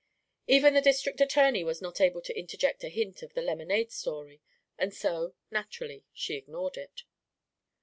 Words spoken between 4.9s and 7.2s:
so, naturally, she ignored it.